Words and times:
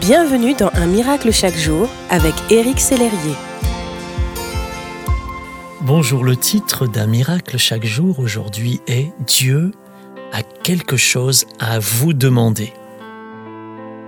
Bienvenue 0.00 0.54
dans 0.54 0.70
Un 0.74 0.86
miracle 0.86 1.32
chaque 1.32 1.56
jour 1.56 1.88
avec 2.10 2.34
Éric 2.50 2.80
Sellerier. 2.80 3.34
Bonjour, 5.80 6.22
le 6.22 6.36
titre 6.36 6.86
d'Un 6.86 7.06
miracle 7.06 7.56
chaque 7.56 7.86
jour 7.86 8.18
aujourd'hui 8.18 8.80
est 8.88 9.10
Dieu 9.26 9.72
a 10.32 10.42
quelque 10.42 10.96
chose 10.96 11.46
à 11.58 11.78
vous 11.78 12.12
demander. 12.12 12.72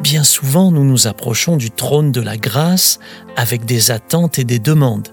Bien 0.02 0.24
souvent, 0.24 0.70
nous 0.70 0.84
nous 0.84 1.06
approchons 1.06 1.56
du 1.56 1.70
trône 1.70 2.12
de 2.12 2.20
la 2.20 2.36
grâce 2.36 2.98
avec 3.36 3.64
des 3.64 3.90
attentes 3.90 4.38
et 4.38 4.44
des 4.44 4.58
demandes, 4.58 5.08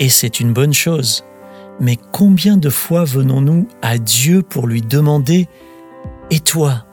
et 0.00 0.08
c'est 0.08 0.40
une 0.40 0.52
bonne 0.52 0.74
chose. 0.74 1.24
Mais 1.78 1.98
combien 2.10 2.56
de 2.56 2.68
fois 2.68 3.04
venons-nous 3.04 3.68
à 3.80 3.98
Dieu 3.98 4.42
pour 4.42 4.66
lui 4.66 4.82
demander⁇ 4.82 5.42
Et 6.30 6.40
toi 6.40 6.84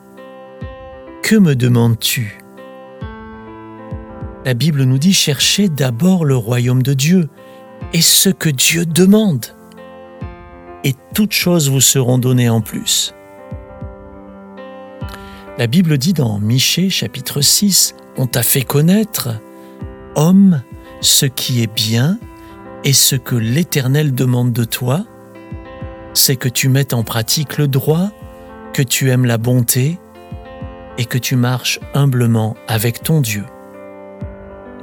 Que 1.24 1.36
me 1.36 1.56
demandes-tu?⁇ 1.56 2.38
La 4.48 4.54
Bible 4.54 4.84
nous 4.84 4.98
dit 4.98 5.12
cherchez 5.12 5.68
d'abord 5.68 6.24
le 6.24 6.38
royaume 6.38 6.82
de 6.82 6.94
Dieu 6.94 7.28
et 7.92 8.02
ce 8.02 8.30
que 8.30 8.48
Dieu 8.48 8.86
demande. 8.86 9.48
Et 10.86 10.96
toutes 11.14 11.34
choses 11.34 11.70
vous 11.70 11.82
seront 11.82 12.18
données 12.18 12.48
en 12.48 12.62
plus. 12.62 13.14
La 15.58 15.68
Bible 15.68 15.98
dit 15.98 16.14
dans 16.14 16.40
Michée 16.40 16.90
chapitre 16.90 17.42
6, 17.42 17.94
On 18.16 18.26
t'a 18.26 18.42
fait 18.42 18.62
connaître, 18.62 19.32
homme, 20.16 20.62
ce 21.02 21.26
qui 21.26 21.62
est 21.62 21.74
bien 21.76 22.18
et 22.86 22.94
ce 22.94 23.18
que 23.18 23.36
l'Éternel 23.36 24.16
demande 24.16 24.54
de 24.54 24.64
toi, 24.64 25.04
c'est 26.14 26.38
que 26.38 26.48
tu 26.48 26.70
mettes 26.70 26.94
en 26.94 27.04
pratique 27.04 27.58
le 27.58 27.68
droit, 27.68 28.12
que 28.72 28.82
tu 28.82 29.10
aimes 29.10 29.26
la 29.26 29.38
bonté 29.38 30.00
et 30.98 31.04
que 31.04 31.18
tu 31.18 31.36
marches 31.36 31.82
humblement 31.94 32.56
avec 32.70 33.04
ton 33.04 33.20
Dieu. 33.20 33.44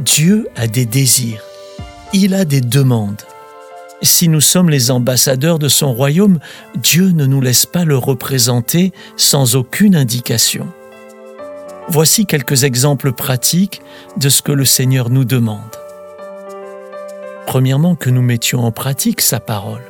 Dieu 0.00 0.48
a 0.56 0.66
des 0.66 0.86
désirs, 0.86 1.42
il 2.12 2.34
a 2.34 2.44
des 2.44 2.60
demandes. 2.60 3.22
Si 4.02 4.28
nous 4.28 4.40
sommes 4.40 4.68
les 4.68 4.90
ambassadeurs 4.90 5.60
de 5.60 5.68
son 5.68 5.92
royaume, 5.94 6.40
Dieu 6.76 7.10
ne 7.10 7.26
nous 7.26 7.40
laisse 7.40 7.64
pas 7.64 7.84
le 7.84 7.96
représenter 7.96 8.92
sans 9.16 9.54
aucune 9.54 9.94
indication. 9.94 10.66
Voici 11.88 12.26
quelques 12.26 12.64
exemples 12.64 13.12
pratiques 13.12 13.82
de 14.16 14.28
ce 14.28 14.42
que 14.42 14.52
le 14.52 14.64
Seigneur 14.64 15.10
nous 15.10 15.24
demande. 15.24 15.60
Premièrement, 17.46 17.94
que 17.94 18.10
nous 18.10 18.22
mettions 18.22 18.64
en 18.64 18.72
pratique 18.72 19.20
sa 19.20 19.38
parole. 19.38 19.82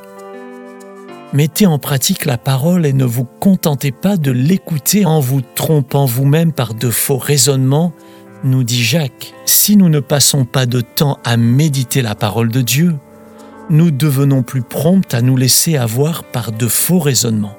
Mettez 1.33 1.66
en 1.66 1.78
pratique 1.78 2.27
la 2.27 2.36
parole 2.36 2.84
et 2.84 2.92
ne 2.92 3.05
vous 3.05 3.24
contentez 3.24 3.91
pas 3.91 4.18
de 4.18 4.30
l'écouter 4.30 5.06
en 5.06 5.18
vous 5.18 5.41
trompant 5.55 6.05
vous-même 6.05 6.52
par 6.52 6.74
de 6.74 6.91
faux 6.91 7.16
raisonnements, 7.16 7.92
nous 8.44 8.62
dit 8.62 8.82
Jacques. 8.82 9.34
Si 9.44 9.76
nous 9.76 9.88
ne 9.88 10.00
passons 10.00 10.44
pas 10.44 10.66
de 10.66 10.80
temps 10.80 11.18
à 11.24 11.36
méditer 11.36 12.02
la 12.02 12.14
parole 12.14 12.50
de 12.50 12.60
Dieu, 12.60 12.94
nous 13.70 13.90
devenons 13.90 14.42
plus 14.42 14.62
prompts 14.62 15.12
à 15.14 15.22
nous 15.22 15.36
laisser 15.36 15.76
avoir 15.76 16.24
par 16.24 16.52
de 16.52 16.68
faux 16.68 16.98
raisonnements. 17.00 17.56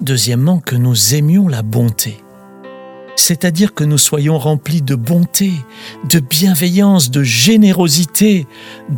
Deuxièmement, 0.00 0.60
que 0.60 0.76
nous 0.76 1.14
aimions 1.14 1.48
la 1.48 1.62
bonté 1.62 2.24
c'est-à-dire 3.16 3.74
que 3.74 3.84
nous 3.84 3.98
soyons 3.98 4.38
remplis 4.38 4.82
de 4.82 4.94
bonté, 4.94 5.52
de 6.08 6.18
bienveillance, 6.18 7.10
de 7.10 7.22
générosité, 7.22 8.46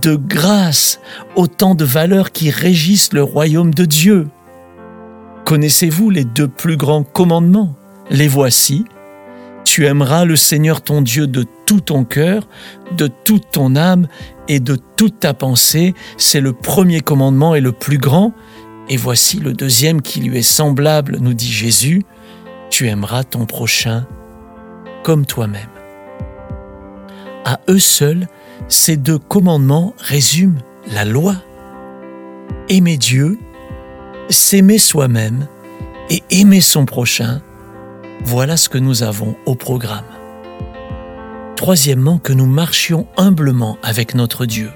de 0.02 0.16
grâce, 0.16 1.00
autant 1.36 1.74
de 1.74 1.84
valeurs 1.84 2.32
qui 2.32 2.50
régissent 2.50 3.12
le 3.12 3.22
royaume 3.22 3.74
de 3.74 3.84
Dieu. 3.84 4.28
Connaissez-vous 5.44 6.10
les 6.10 6.24
deux 6.24 6.48
plus 6.48 6.76
grands 6.76 7.04
commandements? 7.04 7.74
Les 8.10 8.28
voici. 8.28 8.84
Tu 9.76 9.84
aimeras 9.84 10.24
le 10.24 10.36
Seigneur 10.36 10.80
ton 10.80 11.02
Dieu 11.02 11.26
de 11.26 11.44
tout 11.66 11.80
ton 11.80 12.04
cœur, 12.04 12.48
de 12.96 13.08
toute 13.08 13.50
ton 13.50 13.76
âme 13.76 14.08
et 14.48 14.58
de 14.58 14.78
toute 14.96 15.20
ta 15.20 15.34
pensée. 15.34 15.92
C'est 16.16 16.40
le 16.40 16.54
premier 16.54 17.02
commandement 17.02 17.54
et 17.54 17.60
le 17.60 17.72
plus 17.72 17.98
grand. 17.98 18.32
Et 18.88 18.96
voici 18.96 19.38
le 19.38 19.52
deuxième 19.52 20.00
qui 20.00 20.20
lui 20.20 20.38
est 20.38 20.42
semblable, 20.42 21.18
nous 21.20 21.34
dit 21.34 21.52
Jésus 21.52 22.04
tu 22.70 22.88
aimeras 22.88 23.22
ton 23.24 23.44
prochain 23.44 24.06
comme 25.04 25.26
toi-même. 25.26 25.68
À 27.44 27.60
eux 27.68 27.78
seuls, 27.78 28.28
ces 28.68 28.96
deux 28.96 29.18
commandements 29.18 29.92
résument 29.98 30.62
la 30.90 31.04
loi. 31.04 31.34
Aimer 32.70 32.96
Dieu, 32.96 33.38
s'aimer 34.30 34.78
soi-même 34.78 35.46
et 36.08 36.22
aimer 36.30 36.62
son 36.62 36.86
prochain, 36.86 37.42
voilà 38.26 38.56
ce 38.56 38.68
que 38.68 38.78
nous 38.78 39.04
avons 39.04 39.36
au 39.46 39.54
programme. 39.54 40.04
Troisièmement, 41.54 42.18
que 42.18 42.32
nous 42.32 42.46
marchions 42.46 43.06
humblement 43.16 43.78
avec 43.84 44.16
notre 44.16 44.46
Dieu. 44.46 44.72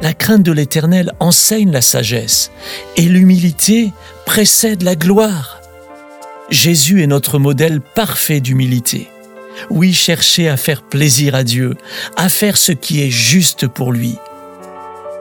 La 0.00 0.14
crainte 0.14 0.44
de 0.44 0.52
l'Éternel 0.52 1.12
enseigne 1.20 1.70
la 1.70 1.82
sagesse 1.82 2.50
et 2.96 3.02
l'humilité 3.02 3.92
précède 4.24 4.82
la 4.82 4.96
gloire. 4.96 5.60
Jésus 6.48 7.02
est 7.02 7.06
notre 7.06 7.38
modèle 7.38 7.82
parfait 7.82 8.40
d'humilité. 8.40 9.08
Oui, 9.68 9.92
chercher 9.92 10.48
à 10.48 10.56
faire 10.56 10.80
plaisir 10.80 11.34
à 11.34 11.44
Dieu, 11.44 11.74
à 12.16 12.30
faire 12.30 12.56
ce 12.56 12.72
qui 12.72 13.02
est 13.02 13.10
juste 13.10 13.68
pour 13.68 13.92
lui. 13.92 14.16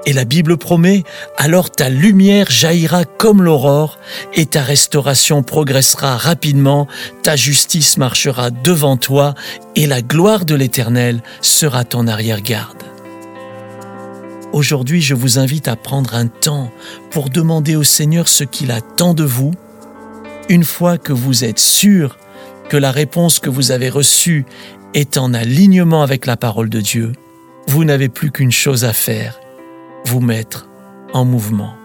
Et 0.06 0.14
la 0.14 0.24
Bible 0.24 0.58
promet, 0.58 1.04
alors 1.38 1.70
ta 1.70 1.90
lumière 1.90 2.50
jaillira 2.50 3.04
comme 3.04 3.44
l'aurore, 3.44 4.00
et 4.34 4.46
ta 4.46 4.62
restauration 4.62 5.44
progressera 5.44 6.16
rapidement, 6.16 6.88
ta 7.24 7.36
justice 7.36 7.98
marchera 7.98 8.50
devant 8.50 8.96
toi, 8.96 9.36
et 9.76 9.86
la 9.86 10.02
gloire 10.02 10.46
de 10.46 10.56
l'Éternel 10.56 11.22
sera 11.42 11.84
ton 11.84 12.08
arrière-garde. 12.08 12.84
Aujourd'hui, 14.54 15.02
je 15.02 15.14
vous 15.14 15.40
invite 15.40 15.68
à 15.68 15.76
prendre 15.76 16.16
un 16.16 16.28
temps 16.28 16.72
pour 17.12 17.30
demander 17.30 17.76
au 17.76 17.84
Seigneur 17.84 18.30
ce 18.30 18.46
qu'il 18.46 18.72
attend 18.72 19.14
de 19.14 19.26
vous, 19.26 19.52
une 20.48 20.64
fois 20.64 20.98
que 20.98 21.12
vous 21.12 21.44
êtes 21.44 21.60
sûr 21.60 22.18
que 22.70 22.78
la 22.78 22.92
réponse 22.92 23.40
que 23.40 23.50
vous 23.50 23.72
avez 23.72 23.90
reçue 23.90 24.46
est 24.94 25.18
en 25.18 25.34
alignement 25.34 26.02
avec 26.02 26.26
la 26.26 26.38
parole 26.38 26.70
de 26.70 26.80
Dieu, 26.80 27.12
vous 27.68 27.84
n'avez 27.84 28.10
plus 28.10 28.32
qu'une 28.32 28.52
chose 28.52 28.86
à 28.86 28.94
faire, 28.94 29.40
vous 30.08 30.22
mettre 30.22 30.68
en 31.14 31.26
mouvement. 31.26 31.76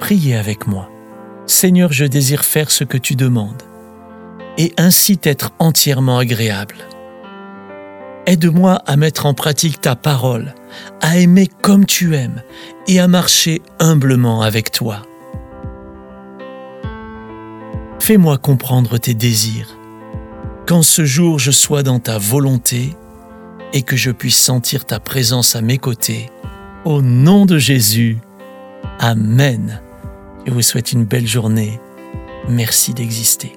Priez 0.00 0.36
avec 0.36 0.66
moi. 0.66 0.90
Seigneur, 1.46 1.92
je 1.92 2.04
désire 2.04 2.44
faire 2.44 2.72
ce 2.72 2.82
que 2.82 2.98
tu 2.98 3.14
demandes 3.14 3.62
et 4.58 4.72
ainsi 4.76 5.16
t'être 5.16 5.52
entièrement 5.60 6.18
agréable. 6.18 6.74
Aide-moi 8.26 8.82
à 8.84 8.96
mettre 8.96 9.26
en 9.26 9.34
pratique 9.34 9.80
ta 9.80 9.94
parole, 9.94 10.54
à 11.00 11.18
aimer 11.18 11.48
comme 11.62 11.86
tu 11.86 12.16
aimes 12.16 12.42
et 12.88 12.98
à 12.98 13.06
marcher 13.06 13.62
humblement 13.78 14.42
avec 14.42 14.72
toi. 14.72 15.02
Fais-moi 18.00 18.38
comprendre 18.38 18.98
tes 18.98 19.14
désirs, 19.14 19.78
qu'en 20.66 20.82
ce 20.82 21.04
jour 21.04 21.38
je 21.38 21.52
sois 21.52 21.84
dans 21.84 22.00
ta 22.00 22.18
volonté 22.18 22.96
et 23.72 23.82
que 23.82 23.96
je 23.96 24.10
puisse 24.10 24.40
sentir 24.40 24.84
ta 24.84 25.00
présence 25.00 25.56
à 25.56 25.60
mes 25.60 25.78
côtés. 25.78 26.30
Au 26.84 27.02
nom 27.02 27.46
de 27.46 27.58
Jésus, 27.58 28.18
Amen. 29.00 29.80
Je 30.46 30.52
vous 30.52 30.62
souhaite 30.62 30.92
une 30.92 31.04
belle 31.04 31.26
journée. 31.26 31.80
Merci 32.48 32.94
d'exister. 32.94 33.52